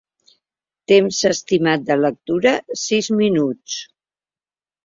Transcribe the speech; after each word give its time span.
Temps 0.91 1.19
estimat 1.29 1.85
de 1.91 1.97
lectura: 2.05 2.57
sis 2.85 3.11
minuts. 3.21 3.77